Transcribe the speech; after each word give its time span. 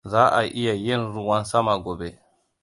Za'a 0.11 0.41
iya 0.59 0.73
yin 0.85 1.03
ruwan 1.15 1.43
sama 1.51 1.73
gobe. 1.83 2.09